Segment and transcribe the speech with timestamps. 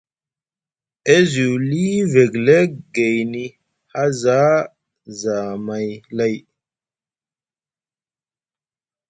[1.15, 3.45] E zuuli vegelek gayni
[3.91, 4.39] haaja
[5.19, 6.35] za zamai lai.